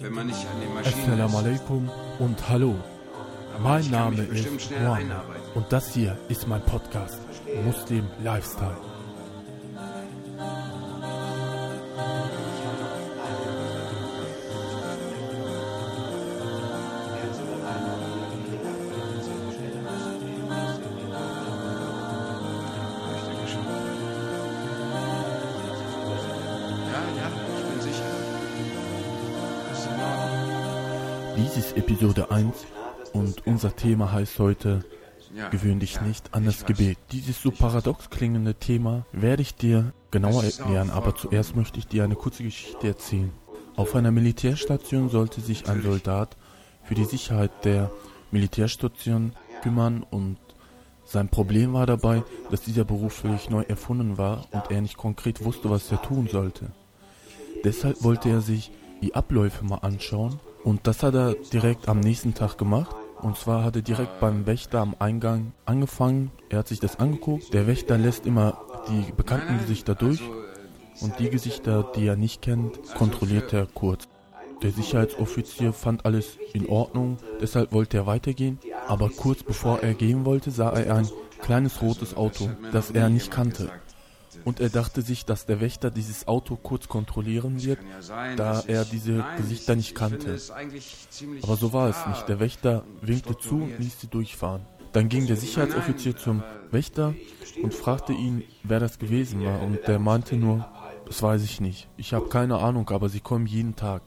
wenn 0.00 0.12
man 0.12 0.26
nicht 0.26 0.46
an 0.46 0.60
den 0.60 0.74
Maschinen 0.74 1.20
alaikum 1.20 1.90
und 2.18 2.48
hallo. 2.48 2.74
Mein 3.62 3.88
Name 3.90 4.22
ist 4.22 4.72
einarbeiten. 4.72 5.42
und 5.54 5.66
das 5.70 5.94
hier 5.94 6.18
ist 6.28 6.48
mein 6.48 6.62
Podcast 6.62 7.18
Muslim 7.64 8.06
Lifestyle. 8.22 8.91
Dies 31.36 31.56
ist 31.56 31.76
Episode 31.76 32.30
1 32.30 32.66
und 33.12 33.46
unser 33.46 33.74
Thema 33.74 34.12
heißt 34.12 34.38
heute 34.38 34.84
Gewöhn 35.50 35.80
dich 35.80 36.00
nicht 36.02 36.34
an 36.34 36.44
das. 36.44 36.66
Gebet. 36.66 36.98
Dieses 37.10 37.40
so 37.40 37.50
paradox 37.50 38.10
klingende 38.10 38.54
Thema 38.54 39.06
werde 39.12 39.40
ich 39.40 39.54
dir 39.54 39.94
genauer 40.10 40.44
erklären, 40.44 40.90
aber 40.90 41.16
zuerst 41.16 41.56
möchte 41.56 41.78
ich 41.78 41.86
dir 41.86 42.04
eine 42.04 42.16
kurze 42.16 42.42
Geschichte 42.42 42.86
erzählen. 42.88 43.32
Auf 43.76 43.94
einer 43.94 44.10
Militärstation 44.10 45.08
sollte 45.08 45.40
sich 45.40 45.68
ein 45.68 45.82
Soldat 45.82 46.36
für 46.84 46.94
die 46.94 47.06
Sicherheit 47.06 47.50
der 47.64 47.90
Militärstation 48.30 49.32
kümmern 49.62 50.04
und 50.10 50.36
sein 51.04 51.28
Problem 51.28 51.72
war 51.72 51.86
dabei, 51.86 52.22
dass 52.50 52.60
dieser 52.60 52.84
Beruf 52.84 53.14
völlig 53.14 53.48
neu 53.48 53.62
erfunden 53.62 54.18
war 54.18 54.46
und 54.50 54.70
er 54.70 54.80
nicht 54.82 54.96
konkret 54.96 55.44
wusste, 55.44 55.70
was 55.70 55.90
er 55.90 56.02
tun 56.02 56.28
sollte. 56.28 56.72
Deshalb 57.64 58.02
wollte 58.02 58.28
er 58.28 58.40
sich 58.40 58.70
die 59.00 59.14
Abläufe 59.14 59.64
mal 59.64 59.78
anschauen 59.78 60.40
und 60.64 60.86
das 60.86 61.02
hat 61.02 61.14
er 61.14 61.34
direkt 61.34 61.88
am 61.88 62.00
nächsten 62.00 62.34
Tag 62.34 62.58
gemacht. 62.58 62.94
Und 63.20 63.36
zwar 63.36 63.62
hat 63.62 63.76
er 63.76 63.82
direkt 63.82 64.18
beim 64.20 64.46
Wächter 64.46 64.80
am 64.80 64.96
Eingang 64.98 65.52
angefangen. 65.64 66.32
Er 66.48 66.58
hat 66.58 66.68
sich 66.68 66.80
das 66.80 66.98
angeguckt. 66.98 67.54
Der 67.54 67.68
Wächter 67.68 67.96
lässt 67.96 68.26
immer 68.26 68.58
die 68.88 69.12
bekannten 69.12 69.58
Gesichter 69.58 69.94
durch 69.94 70.20
und 71.00 71.18
die 71.18 71.30
Gesichter, 71.30 71.90
die 71.94 72.06
er 72.06 72.16
nicht 72.16 72.42
kennt, 72.42 72.94
kontrolliert 72.94 73.52
er 73.52 73.66
kurz. 73.66 74.08
Der 74.62 74.70
Sicherheitsoffizier 74.70 75.72
fand 75.72 76.04
alles 76.04 76.38
in 76.52 76.68
Ordnung, 76.68 77.16
deshalb 77.40 77.72
wollte 77.72 77.96
er 77.96 78.06
weitergehen, 78.06 78.58
aber 78.86 79.08
kurz 79.08 79.42
bevor 79.42 79.80
er 79.80 79.94
gehen 79.94 80.24
wollte, 80.24 80.52
sah 80.52 80.70
er 80.70 80.96
ein 80.96 81.08
kleines 81.40 81.82
rotes 81.82 82.16
Auto, 82.16 82.50
das 82.72 82.92
er 82.92 83.08
nicht 83.08 83.32
kannte. 83.32 83.70
Und 84.44 84.60
er 84.60 84.68
dachte 84.70 85.02
sich, 85.02 85.24
dass 85.24 85.46
der 85.46 85.60
Wächter 85.60 85.90
dieses 85.90 86.26
Auto 86.28 86.56
kurz 86.56 86.88
kontrollieren 86.88 87.62
wird, 87.62 87.78
ja 87.88 88.02
sein, 88.02 88.36
da 88.36 88.62
er 88.66 88.84
diese 88.84 89.12
Nein, 89.12 89.36
Gesichter 89.36 89.72
ich- 89.72 89.76
nicht 89.78 89.94
kannte. 89.94 90.38
Aber 91.42 91.56
so 91.56 91.72
war 91.72 91.88
es 91.88 92.06
nicht. 92.06 92.28
Der 92.28 92.40
Wächter 92.40 92.84
winkte 93.00 93.36
zu 93.38 93.56
und 93.62 93.78
ließ 93.78 94.00
sie 94.00 94.06
durchfahren. 94.08 94.62
Dann 94.92 95.08
ging 95.08 95.26
der 95.26 95.36
Sicherheitsoffizier 95.36 96.16
zum 96.16 96.42
Wächter 96.70 97.14
und 97.62 97.72
fragte 97.72 98.12
ihn, 98.12 98.42
wer 98.62 98.80
das 98.80 98.98
gewesen 98.98 99.42
war. 99.44 99.62
Und 99.62 99.78
der 99.86 99.98
meinte 99.98 100.36
nur, 100.36 100.68
das 101.06 101.22
weiß 101.22 101.42
ich 101.44 101.60
nicht. 101.60 101.88
Ich 101.96 102.12
habe 102.12 102.28
keine 102.28 102.58
Ahnung, 102.58 102.88
aber 102.90 103.08
sie 103.08 103.20
kommen 103.20 103.46
jeden 103.46 103.74
Tag. 103.76 104.02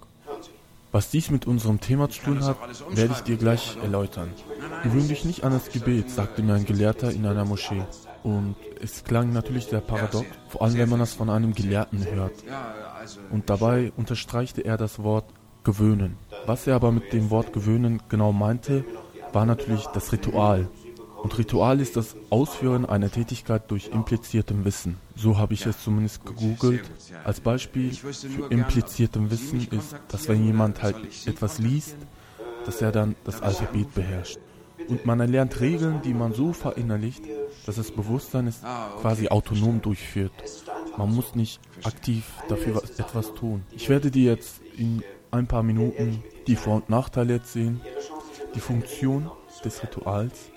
Was 0.91 1.09
dies 1.09 1.29
mit 1.29 1.45
unserem 1.45 1.79
Thema 1.79 2.09
zu 2.09 2.21
tun 2.21 2.43
hat, 2.43 2.57
werde 2.91 3.13
ich 3.13 3.21
dir 3.21 3.37
gleich 3.37 3.77
erläutern. 3.81 4.31
Gewöhn 4.83 5.07
dich 5.07 5.25
nicht 5.25 5.43
an 5.43 5.51
das 5.51 5.69
Gebet, 5.69 6.09
sagte 6.09 6.41
mir 6.41 6.53
ein 6.53 6.65
Gelehrter 6.65 7.11
in 7.11 7.25
einer 7.25 7.45
Moschee. 7.45 7.83
Und 8.23 8.55
es 8.81 9.03
klang 9.03 9.33
natürlich 9.33 9.65
sehr 9.65 9.81
paradox, 9.81 10.25
vor 10.47 10.61
allem 10.61 10.77
wenn 10.77 10.89
man 10.89 10.99
das 10.99 11.13
von 11.13 11.29
einem 11.29 11.53
Gelehrten 11.53 12.05
hört. 12.05 12.33
Also 12.97 13.19
Und 13.29 13.49
dabei 13.49 13.91
unterstreichte 13.97 14.61
er 14.61 14.77
das 14.77 15.03
Wort 15.03 15.25
gewöhnen. 15.63 16.17
Was 16.45 16.65
er 16.65 16.75
aber 16.75 16.91
mit 16.91 17.11
dem 17.11 17.29
Wort 17.29 17.53
gewöhnen 17.53 18.01
genau 18.09 18.31
meinte, 18.31 18.85
war 19.33 19.45
natürlich 19.45 19.85
das 19.87 20.11
Ritual. 20.11 20.69
Und 21.25 21.39
Ritual 21.39 21.79
ist 21.81 21.95
das 21.95 22.15
Ausführen 22.29 22.85
einer 22.85 23.09
Tätigkeit 23.09 23.71
durch 23.71 23.87
impliziertem 23.87 24.63
Wissen. 24.63 24.99
So 25.15 25.39
habe 25.39 25.55
ich 25.55 25.65
es 25.65 25.83
zumindest 25.83 26.23
gegoogelt. 26.23 26.83
Als 27.23 27.39
Beispiel 27.39 27.91
für 27.91 28.45
impliziertem 28.51 29.31
Wissen 29.31 29.67
ist, 29.71 29.95
dass 30.09 30.29
wenn 30.29 30.45
jemand 30.45 30.83
halt 30.83 30.97
etwas 31.25 31.57
liest, 31.57 31.95
dass 32.67 32.79
er 32.79 32.91
dann 32.91 33.15
das 33.23 33.41
Alphabet 33.41 33.91
beherrscht. 33.95 34.37
Und 34.87 35.07
man 35.07 35.19
erlernt 35.19 35.59
Regeln, 35.59 35.99
die 36.03 36.13
man 36.13 36.31
so 36.31 36.53
verinnerlicht, 36.53 37.23
dass 37.65 37.77
das 37.77 37.89
Bewusstsein 37.89 38.45
es 38.45 38.61
quasi 39.01 39.27
autonom 39.29 39.81
durchführt. 39.81 40.31
Man 40.95 41.15
muss 41.15 41.33
nicht 41.33 41.59
aktiv 41.85 42.23
dafür 42.49 42.75
was, 42.75 42.99
etwas 42.99 43.33
tun. 43.33 43.63
Ich 43.71 43.89
werde 43.89 44.11
dir 44.11 44.33
jetzt 44.33 44.61
in 44.77 45.01
ein 45.31 45.47
paar 45.47 45.63
Minuten 45.63 46.23
die 46.45 46.55
Vor- 46.55 46.75
und 46.75 46.91
Nachteile 46.91 47.33
erzählen, 47.33 47.81
die 48.53 48.59
Funktion 48.59 49.31
des 49.63 49.81
Rituals 49.81 50.51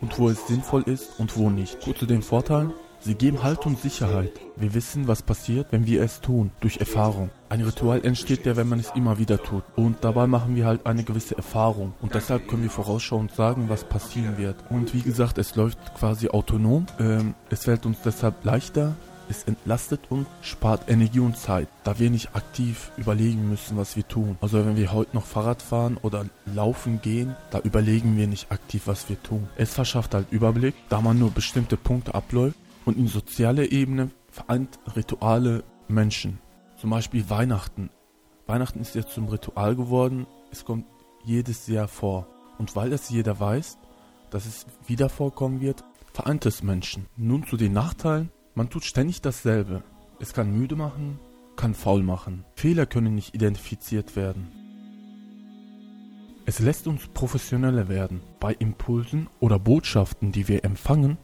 und 0.00 0.18
wo 0.18 0.28
es 0.28 0.46
sinnvoll 0.46 0.82
ist 0.82 1.18
und 1.18 1.36
wo 1.36 1.50
nicht. 1.50 1.80
Kurz 1.80 1.98
zu 1.98 2.06
den 2.06 2.22
Vorteilen. 2.22 2.72
Sie 3.02 3.14
geben 3.14 3.42
Halt 3.42 3.64
und 3.64 3.80
Sicherheit. 3.80 4.32
Wir 4.56 4.74
wissen, 4.74 5.08
was 5.08 5.22
passiert, 5.22 5.68
wenn 5.70 5.86
wir 5.86 6.02
es 6.02 6.20
tun, 6.20 6.50
durch 6.60 6.80
Erfahrung. 6.80 7.30
Ein 7.48 7.62
Ritual 7.62 8.04
entsteht 8.04 8.44
ja, 8.44 8.56
wenn 8.56 8.68
man 8.68 8.78
es 8.78 8.92
immer 8.94 9.18
wieder 9.18 9.42
tut. 9.42 9.64
Und 9.74 10.04
dabei 10.04 10.26
machen 10.26 10.54
wir 10.54 10.66
halt 10.66 10.84
eine 10.84 11.02
gewisse 11.02 11.34
Erfahrung. 11.34 11.94
Und 12.02 12.14
deshalb 12.14 12.46
können 12.46 12.62
wir 12.62 12.68
vorausschauend 12.68 13.32
sagen, 13.32 13.70
was 13.70 13.84
passieren 13.84 14.36
wird. 14.36 14.56
Und 14.68 14.92
wie 14.92 15.00
gesagt, 15.00 15.38
es 15.38 15.56
läuft 15.56 15.78
quasi 15.94 16.28
autonom. 16.28 16.84
Ähm, 16.98 17.34
es 17.48 17.64
fällt 17.64 17.86
uns 17.86 18.02
deshalb 18.04 18.44
leichter. 18.44 18.94
Es 19.30 19.44
entlastet 19.44 20.10
uns, 20.10 20.26
spart 20.42 20.90
Energie 20.90 21.20
und 21.20 21.36
Zeit, 21.36 21.68
da 21.84 22.00
wir 22.00 22.10
nicht 22.10 22.34
aktiv 22.34 22.90
überlegen 22.96 23.48
müssen, 23.48 23.76
was 23.76 23.94
wir 23.94 24.06
tun. 24.06 24.36
Also 24.40 24.66
wenn 24.66 24.76
wir 24.76 24.92
heute 24.92 25.14
noch 25.14 25.24
Fahrrad 25.24 25.62
fahren 25.62 25.96
oder 26.02 26.26
laufen 26.46 27.00
gehen, 27.00 27.36
da 27.52 27.60
überlegen 27.60 28.16
wir 28.16 28.26
nicht 28.26 28.50
aktiv, 28.50 28.82
was 28.86 29.08
wir 29.08 29.22
tun. 29.22 29.48
Es 29.56 29.72
verschafft 29.72 30.14
halt 30.14 30.32
Überblick, 30.32 30.74
da 30.88 31.00
man 31.00 31.20
nur 31.20 31.30
bestimmte 31.30 31.76
Punkte 31.76 32.12
abläuft 32.12 32.58
und 32.84 32.98
in 32.98 33.06
sozialer 33.06 33.70
Ebene 33.70 34.10
vereint 34.30 34.80
Rituale 34.96 35.62
Menschen. 35.86 36.40
Zum 36.76 36.90
Beispiel 36.90 37.30
Weihnachten. 37.30 37.88
Weihnachten 38.48 38.80
ist 38.80 38.96
jetzt 38.96 39.14
zum 39.14 39.28
Ritual 39.28 39.76
geworden, 39.76 40.26
es 40.50 40.64
kommt 40.64 40.86
jedes 41.24 41.68
Jahr 41.68 41.86
vor. 41.86 42.26
Und 42.58 42.74
weil 42.74 42.92
es 42.92 43.10
jeder 43.10 43.38
weiß, 43.38 43.78
dass 44.30 44.46
es 44.46 44.66
wieder 44.88 45.08
vorkommen 45.08 45.60
wird, 45.60 45.84
vereint 46.12 46.46
es 46.46 46.64
Menschen. 46.64 47.06
Nun 47.16 47.46
zu 47.46 47.56
den 47.56 47.72
Nachteilen. 47.72 48.32
Man 48.54 48.68
tut 48.68 48.84
ständig 48.84 49.22
dasselbe. 49.22 49.82
Es 50.18 50.32
kann 50.32 50.56
müde 50.56 50.76
machen, 50.76 51.18
kann 51.56 51.74
faul 51.74 52.02
machen. 52.02 52.44
Fehler 52.54 52.86
können 52.86 53.14
nicht 53.14 53.34
identifiziert 53.34 54.16
werden. 54.16 54.48
Es 56.46 56.58
lässt 56.58 56.86
uns 56.88 57.06
professioneller 57.06 57.88
werden. 57.88 58.22
Bei 58.40 58.52
Impulsen 58.52 59.28
oder 59.38 59.58
Botschaften, 59.58 60.32
die 60.32 60.48
wir 60.48 60.64
empfangen, 60.64 61.16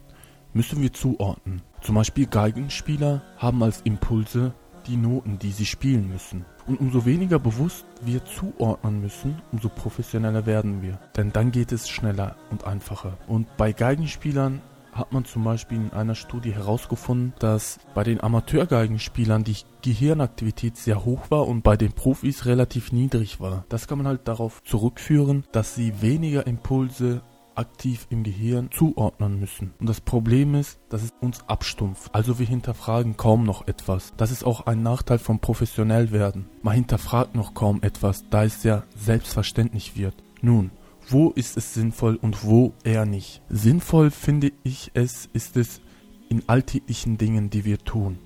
müssen 0.53 0.81
wir 0.81 0.93
zuordnen. 0.93 1.61
Zum 1.81 1.95
Beispiel 1.95 2.27
Geigenspieler 2.27 3.21
haben 3.37 3.61
als 3.61 3.81
Impulse 3.81 4.53
die 4.87 4.95
Noten, 4.95 5.37
die 5.37 5.51
sie 5.51 5.65
spielen 5.65 6.07
müssen. 6.07 6.45
Und 6.65 6.79
umso 6.79 7.05
weniger 7.05 7.39
bewusst 7.39 7.85
wir 8.03 8.23
zuordnen 8.25 9.01
müssen, 9.01 9.41
umso 9.51 9.69
professioneller 9.69 10.45
werden 10.45 10.81
wir. 10.81 10.99
Denn 11.17 11.33
dann 11.33 11.51
geht 11.51 11.71
es 11.71 11.89
schneller 11.89 12.37
und 12.49 12.63
einfacher. 12.63 13.17
Und 13.27 13.47
bei 13.57 13.73
Geigenspielern 13.73 14.61
hat 14.97 15.13
man 15.13 15.25
zum 15.25 15.43
Beispiel 15.43 15.77
in 15.77 15.93
einer 15.93 16.15
Studie 16.15 16.53
herausgefunden, 16.53 17.33
dass 17.39 17.79
bei 17.93 18.03
den 18.03 18.21
Amateurgeigenspielern 18.21 19.43
die 19.43 19.57
Gehirnaktivität 19.81 20.77
sehr 20.77 21.05
hoch 21.05 21.29
war 21.29 21.47
und 21.47 21.61
bei 21.63 21.77
den 21.77 21.93
Profis 21.93 22.45
relativ 22.45 22.91
niedrig 22.91 23.39
war. 23.39 23.65
Das 23.69 23.87
kann 23.87 23.99
man 23.99 24.07
halt 24.07 24.27
darauf 24.27 24.63
zurückführen, 24.63 25.45
dass 25.51 25.75
sie 25.75 26.01
weniger 26.01 26.47
Impulse 26.47 27.21
aktiv 27.57 28.05
im 28.09 28.23
Gehirn 28.23 28.69
zuordnen 28.71 29.39
müssen. 29.39 29.73
Und 29.79 29.89
das 29.89 30.01
Problem 30.01 30.55
ist, 30.55 30.79
dass 30.89 31.03
es 31.03 31.13
uns 31.19 31.43
abstumpft. 31.47 32.13
Also 32.13 32.39
wir 32.39 32.45
hinterfragen 32.45 33.17
kaum 33.17 33.43
noch 33.43 33.67
etwas. 33.67 34.13
Das 34.15 34.31
ist 34.31 34.43
auch 34.43 34.67
ein 34.67 34.83
Nachteil 34.83 35.17
vom 35.17 35.39
professionell 35.39 36.11
werden. 36.11 36.47
Man 36.61 36.75
hinterfragt 36.75 37.35
noch 37.35 37.53
kaum 37.53 37.81
etwas, 37.81 38.25
da 38.29 38.43
es 38.43 38.63
ja 38.63 38.83
selbstverständlich 38.95 39.97
wird. 39.97 40.13
Nun, 40.41 40.71
wo 41.09 41.29
ist 41.31 41.57
es 41.57 41.73
sinnvoll 41.73 42.17
und 42.17 42.43
wo 42.43 42.73
eher 42.83 43.05
nicht? 43.05 43.41
Sinnvoll 43.49 44.11
finde 44.11 44.51
ich 44.63 44.91
es, 44.93 45.29
ist 45.33 45.55
es 45.57 45.81
in 46.29 46.43
alltäglichen 46.47 47.17
Dingen, 47.17 47.49
die 47.49 47.65
wir 47.65 47.79
tun. 47.79 48.19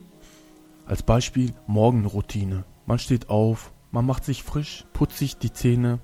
Als 0.85 1.03
Beispiel 1.03 1.53
Morgenroutine. 1.67 2.65
Man 2.85 2.99
steht 2.99 3.29
auf, 3.29 3.71
man 3.91 4.05
macht 4.05 4.25
sich 4.25 4.43
frisch, 4.43 4.85
putzt 4.93 5.17
sich 5.17 5.37
die 5.37 5.53
Zähne 5.53 5.99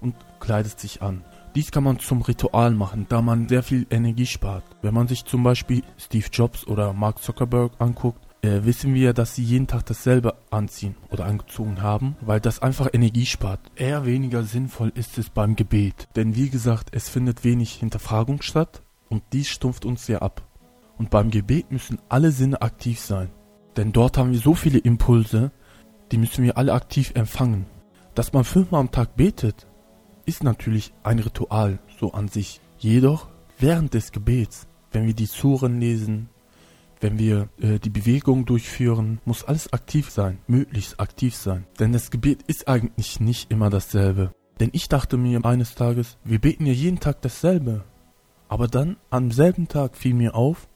und 0.00 0.14
kleidet 0.38 0.78
sich 0.78 1.02
an. 1.02 1.24
Dies 1.56 1.72
kann 1.72 1.82
man 1.82 1.98
zum 1.98 2.22
Ritual 2.22 2.74
machen, 2.74 3.06
da 3.08 3.22
man 3.22 3.48
sehr 3.48 3.64
viel 3.64 3.86
Energie 3.90 4.26
spart. 4.26 4.64
Wenn 4.82 4.94
man 4.94 5.08
sich 5.08 5.24
zum 5.24 5.42
Beispiel 5.42 5.82
Steve 5.98 6.26
Jobs 6.32 6.64
oder 6.66 6.92
Mark 6.92 7.20
Zuckerberg 7.20 7.72
anguckt, 7.80 8.24
äh, 8.42 8.64
wissen 8.64 8.94
wir, 8.94 9.12
dass 9.12 9.34
sie 9.34 9.42
jeden 9.42 9.66
Tag 9.66 9.86
dasselbe 9.86 10.34
anziehen 10.50 10.96
oder 11.10 11.26
angezogen 11.26 11.82
haben, 11.82 12.16
weil 12.20 12.40
das 12.40 12.62
einfach 12.62 12.88
Energie 12.92 13.26
spart. 13.26 13.60
Eher 13.76 14.06
weniger 14.06 14.42
sinnvoll 14.42 14.92
ist 14.94 15.18
es 15.18 15.30
beim 15.30 15.56
Gebet, 15.56 16.08
denn 16.16 16.36
wie 16.36 16.50
gesagt, 16.50 16.88
es 16.92 17.08
findet 17.08 17.44
wenig 17.44 17.72
Hinterfragung 17.72 18.42
statt 18.42 18.82
und 19.08 19.22
dies 19.32 19.48
stumpft 19.48 19.84
uns 19.84 20.06
sehr 20.06 20.22
ab. 20.22 20.42
Und 20.98 21.10
beim 21.10 21.30
Gebet 21.30 21.72
müssen 21.72 21.98
alle 22.08 22.30
Sinne 22.30 22.60
aktiv 22.62 23.00
sein, 23.00 23.30
denn 23.76 23.92
dort 23.92 24.18
haben 24.18 24.32
wir 24.32 24.38
so 24.38 24.54
viele 24.54 24.78
Impulse, 24.78 25.50
die 26.12 26.18
müssen 26.18 26.44
wir 26.44 26.56
alle 26.56 26.72
aktiv 26.72 27.12
empfangen. 27.14 27.66
Dass 28.14 28.32
man 28.32 28.44
fünfmal 28.44 28.80
am 28.80 28.90
Tag 28.90 29.16
betet, 29.16 29.66
ist 30.26 30.44
natürlich 30.44 30.92
ein 31.02 31.18
Ritual 31.18 31.78
so 31.98 32.12
an 32.12 32.28
sich. 32.28 32.60
Jedoch 32.78 33.28
während 33.58 33.94
des 33.94 34.12
Gebets, 34.12 34.66
wenn 34.92 35.06
wir 35.06 35.14
die 35.14 35.26
Suren 35.26 35.80
lesen, 35.80 36.28
wenn 37.00 37.18
wir 37.18 37.48
äh, 37.60 37.78
die 37.78 37.90
Bewegung 37.90 38.44
durchführen, 38.44 39.20
muss 39.24 39.44
alles 39.44 39.72
aktiv 39.72 40.10
sein, 40.10 40.38
möglichst 40.46 41.00
aktiv 41.00 41.34
sein. 41.34 41.66
Denn 41.78 41.92
das 41.92 42.10
Gebet 42.10 42.42
ist 42.46 42.68
eigentlich 42.68 43.20
nicht 43.20 43.50
immer 43.50 43.70
dasselbe. 43.70 44.32
Denn 44.60 44.70
ich 44.72 44.88
dachte 44.88 45.16
mir 45.16 45.44
eines 45.44 45.74
Tages, 45.74 46.18
wir 46.24 46.38
beten 46.38 46.66
ja 46.66 46.72
jeden 46.72 47.00
Tag 47.00 47.22
dasselbe. 47.22 47.84
Aber 48.48 48.68
dann 48.68 48.96
am 49.08 49.30
selben 49.30 49.68
Tag 49.68 49.96
fiel 49.96 50.12
mir 50.14 50.34
auf, 50.34 50.68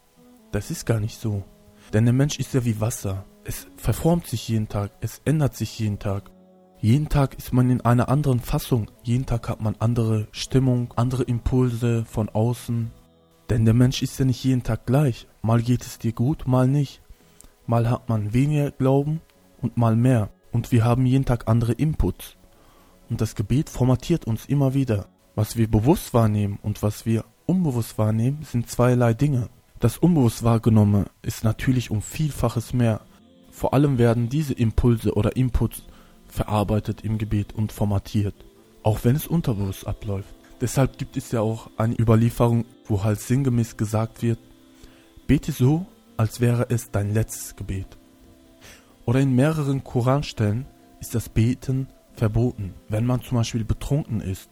das 0.53 0.71
ist 0.71 0.87
gar 0.87 1.01
nicht 1.01 1.21
so. 1.21 1.45
Denn 1.93 2.05
der 2.05 2.15
Mensch 2.15 2.39
ist 2.39 2.55
ja 2.55 2.65
wie 2.65 2.81
Wasser. 2.81 3.27
Es 3.45 3.67
verformt 3.77 4.27
sich 4.27 4.49
jeden 4.49 4.69
Tag, 4.69 4.93
es 5.01 5.21
ändert 5.25 5.55
sich 5.55 5.79
jeden 5.79 5.99
Tag. 5.99 6.31
Jeden 6.81 7.09
Tag 7.09 7.35
ist 7.35 7.53
man 7.53 7.71
in 7.71 7.81
einer 7.81 8.09
anderen 8.09 8.41
Fassung, 8.41 8.91
jeden 9.03 9.27
Tag 9.27 9.49
hat 9.49 9.61
man 9.61 9.77
andere 9.79 10.29
Stimmung, 10.33 10.93
andere 10.97 11.23
Impulse 11.25 12.05
von 12.05 12.29
außen. 12.29 12.91
Denn 13.51 13.65
der 13.65 13.75
Mensch 13.75 14.03
ist 14.03 14.19
ja 14.19 14.25
nicht 14.25 14.43
jeden 14.45 14.63
Tag 14.63 14.87
gleich. 14.87 15.27
Mal 15.43 15.63
geht 15.63 15.83
es 15.83 15.99
dir 15.99 16.13
gut, 16.13 16.47
mal 16.47 16.67
nicht. 16.67 17.03
Mal 17.67 17.91
hat 17.91 18.09
man 18.09 18.33
weniger 18.33 18.71
Glauben 18.71 19.21
und 19.61 19.77
mal 19.77 19.97
mehr. 19.97 20.31
Und 20.53 20.73
wir 20.73 20.85
haben 20.85 21.07
jeden 21.07 21.25
Tag 21.25 21.49
andere 21.49 21.73
Inputs. 21.73 22.37
Und 23.11 23.21
das 23.21 23.35
Gebet 23.35 23.69
formatiert 23.69 24.27
uns 24.27 24.47
immer 24.47 24.75
wieder. 24.75 25.07
Was 25.35 25.57
wir 25.57 25.69
bewusst 25.69 26.15
wahrnehmen 26.15 26.59
und 26.63 26.83
was 26.83 27.07
wir 27.07 27.25
unbewusst 27.47 27.99
wahrnehmen, 27.99 28.45
sind 28.45 28.71
zweierlei 28.71 29.15
Dinge. 29.15 29.49
Das 29.81 29.99
unbewusst 29.99 30.43
wahrgenommene 30.45 31.07
ist 31.23 31.45
natürlich 31.45 31.91
um 31.91 32.01
Vielfaches 32.01 32.73
mehr. 32.73 33.01
Vor 33.51 33.75
allem 33.75 33.99
werden 33.99 34.29
diese 34.29 34.55
Impulse 34.55 35.15
oder 35.15 35.37
Inputs 35.37 35.83
verarbeitet 36.29 37.03
im 37.05 37.19
Gebet 37.19 37.53
und 37.53 37.73
formatiert, 37.73 38.35
auch 38.83 39.01
wenn 39.03 39.17
es 39.17 39.27
unterbewusst 39.27 39.87
abläuft. 39.87 40.35
Deshalb 40.61 40.99
gibt 40.99 41.17
es 41.17 41.33
ja 41.33 41.41
auch 41.41 41.71
eine 41.77 41.99
Überlieferung, 41.99 42.65
wo 42.87 43.03
halt 43.03 43.21
sinngemäß 43.21 43.77
gesagt 43.77 44.23
wird, 44.23 44.39
bete 45.27 45.53
so, 45.53 45.87
als 46.17 46.41
wäre 46.41 46.67
es 46.69 46.91
dein 46.91 47.13
letztes 47.13 47.57
Gebet. 47.57 47.87
Oder 49.05 49.21
in 49.21 49.35
mehreren 49.35 49.85
Koranstellen 49.85 50.67
ist 51.01 51.15
das 51.15 51.29
Beten 51.29 51.89
verboten, 52.15 52.75
wenn 52.89 53.05
man 53.05 53.23
zum 53.23 53.39
Beispiel 53.39 53.65
betrunken 53.65 54.21
ist. 54.21 54.49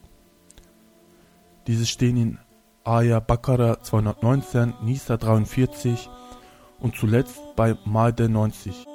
Diese 1.66 1.86
stehen 1.86 2.16
in 2.16 2.38
Aya 2.84 3.20
Bakara 3.20 3.80
219, 3.80 4.74
Nisa 4.82 5.16
43 5.16 6.10
und 6.80 6.96
zuletzt 6.96 7.40
bei 7.54 7.76
Maide 7.84 8.28
90. 8.28 8.86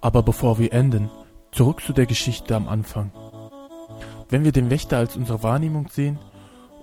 Aber 0.00 0.22
bevor 0.22 0.58
wir 0.58 0.72
enden, 0.72 1.10
zurück 1.52 1.82
zu 1.82 1.92
der 1.92 2.06
Geschichte 2.06 2.56
am 2.56 2.68
Anfang. 2.68 3.10
Wenn 4.28 4.44
wir 4.44 4.52
den 4.52 4.70
Wächter 4.70 4.98
als 4.98 5.16
unsere 5.16 5.42
Wahrnehmung 5.42 5.88
sehen 5.88 6.18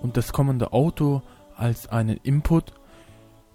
und 0.00 0.16
das 0.16 0.32
kommende 0.32 0.72
Auto 0.72 1.22
als 1.56 1.88
einen 1.88 2.16
Input, 2.22 2.72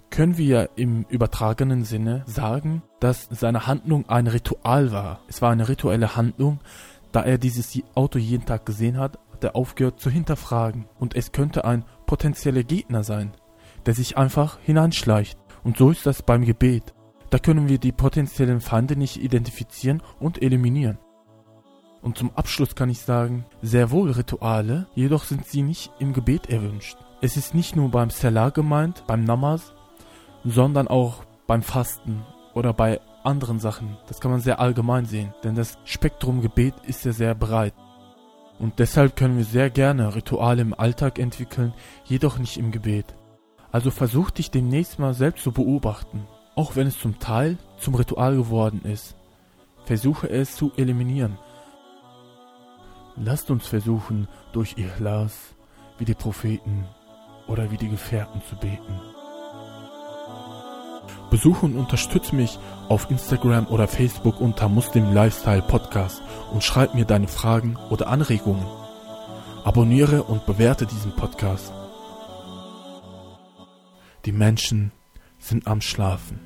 können 0.10 0.38
wir 0.38 0.70
im 0.76 1.06
übertragenen 1.10 1.84
Sinne 1.84 2.24
sagen, 2.26 2.82
dass 3.00 3.28
seine 3.32 3.68
Handlung 3.68 4.08
ein 4.10 4.28
Ritual 4.28 4.92
war. 4.92 5.22
Es 5.28 5.42
war 5.42 5.52
eine 5.52 5.70
rituelle 5.70 6.16
Handlung, 6.16 6.60
da 7.12 7.24
er 7.24 7.38
dieses 7.38 7.80
Auto 7.96 8.20
jeden 8.20 8.46
Tag 8.46 8.66
gesehen 8.66 8.98
hat, 8.98 9.20
hat 9.32 9.44
er 9.44 9.56
aufgehört 9.56 10.00
zu 10.00 10.10
hinterfragen. 10.10 10.86
Und 11.00 11.16
es 11.16 11.32
könnte 11.32 11.66
ein 11.66 11.86
potenzieller 12.06 12.64
Gegner 12.64 13.04
sein, 13.04 13.32
der 13.86 13.94
sich 13.94 14.18
einfach 14.18 14.60
hineinschleicht. 14.60 15.40
Und 15.64 15.78
so 15.78 15.92
ist 15.92 16.06
das 16.06 16.22
beim 16.22 16.46
Gebet. 16.46 16.94
Da 17.30 17.40
können 17.40 17.70
wir 17.70 17.78
die 17.78 17.92
potenziellen 17.92 18.62
Feinde 18.62 18.96
nicht 18.96 19.22
identifizieren 19.22 20.02
und 20.20 20.42
eliminieren. 20.42 20.98
Und 22.02 22.18
zum 22.18 22.32
Abschluss 22.36 22.76
kann 22.76 22.90
ich 22.90 23.02
sagen, 23.02 23.46
sehr 23.62 23.92
wohl 23.92 24.12
Rituale, 24.12 24.88
jedoch 24.96 25.26
sind 25.26 25.46
sie 25.46 25.62
nicht 25.62 25.92
im 26.00 26.14
Gebet 26.14 26.50
erwünscht. 26.50 26.98
Es 27.22 27.36
ist 27.36 27.54
nicht 27.54 27.76
nur 27.76 27.90
beim 27.90 28.10
Salah 28.10 28.50
gemeint, 28.50 29.04
beim 29.06 29.26
Namaz, 29.26 29.74
sondern 30.46 30.88
auch 30.88 31.24
beim 31.48 31.62
Fasten 31.62 32.24
oder 32.54 32.74
bei 32.74 33.02
anderen 33.24 33.60
Sachen. 33.60 33.98
Das 34.08 34.22
kann 34.22 34.32
man 34.32 34.40
sehr 34.40 34.60
allgemein 34.60 35.06
sehen, 35.06 35.34
denn 35.44 35.56
das 35.56 35.78
Spektrum 35.84 36.42
Gebet 36.42 36.74
ist 36.88 37.04
ja 37.04 37.12
sehr 37.12 37.36
breit. 37.36 37.74
Und 38.60 38.80
deshalb 38.80 39.16
können 39.16 39.38
wir 39.38 39.46
sehr 39.46 39.70
gerne 39.70 40.16
Rituale 40.16 40.62
im 40.62 40.74
Alltag 40.74 41.20
entwickeln, 41.20 41.74
jedoch 42.06 42.40
nicht 42.40 42.58
im 42.58 42.72
Gebet. 42.72 43.16
Also 43.72 43.92
versuch 43.92 44.32
dich 44.32 44.52
demnächst 44.52 45.00
mal 45.00 45.14
selbst 45.14 45.44
zu 45.44 45.52
beobachten, 45.52 46.28
auch 46.56 46.76
wenn 46.76 46.88
es 46.88 47.00
zum 47.00 47.20
Teil 47.20 47.58
zum 47.78 47.96
Ritual 47.96 48.36
geworden 48.36 48.82
ist. 48.84 49.16
Versuche 49.86 50.30
es 50.30 50.56
zu 50.56 50.72
eliminieren. 50.76 51.38
Lasst 53.22 53.52
uns 53.52 53.68
versuchen, 53.68 54.30
durch 54.54 54.78
Ihlas, 54.78 55.54
wie 55.98 56.06
die 56.06 56.14
Propheten 56.14 56.86
oder 57.48 57.70
wie 57.70 57.76
die 57.76 57.90
Gefährten 57.90 58.42
zu 58.50 58.56
beten. 58.56 59.02
Besuche 61.30 61.66
und 61.66 61.76
unterstütze 61.76 62.34
mich 62.34 62.58
auf 62.88 63.12
Instagram 63.12 63.68
oder 63.68 63.90
Facebook 63.90 64.40
unter 64.40 64.70
Muslim 64.70 65.14
Lifestyle 65.14 65.62
Podcast 65.62 66.22
und 66.54 66.64
schreib 66.64 66.96
mir 66.96 67.04
deine 67.04 67.28
Fragen 67.28 67.76
oder 67.90 68.08
Anregungen. 68.08 68.66
Abonniere 69.66 70.24
und 70.24 70.46
bewerte 70.46 70.86
diesen 70.86 71.12
Podcast. 71.12 71.74
Die 74.24 74.32
Menschen 74.32 74.94
sind 75.40 75.68
am 75.68 75.82
Schlafen. 75.82 76.40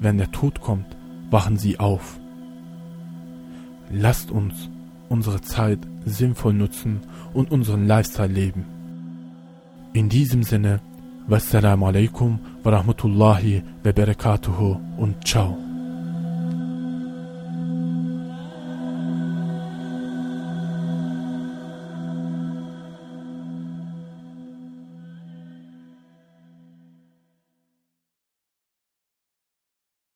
Wenn 0.00 0.18
der 0.18 0.32
Tod 0.32 0.60
kommt, 0.60 0.96
wachen 1.30 1.56
sie 1.56 1.78
auf. 1.78 2.18
Lasst 3.88 4.32
uns 4.32 4.68
unsere 5.12 5.40
Zeit 5.42 5.78
sinnvoll 6.06 6.54
nutzen 6.54 7.00
und 7.34 7.50
unseren 7.52 7.86
Lifestyle 7.86 8.32
leben. 8.32 8.64
In 9.92 10.08
diesem 10.08 10.42
Sinne, 10.42 10.80
Wassalamu 11.28 11.86
alaikum 11.86 12.40
wa 12.64 12.72
rahmatullahi 12.72 13.62
wa 13.84 13.92
barakatuhu 13.92 14.80
und 14.96 15.24
ciao. 15.24 15.71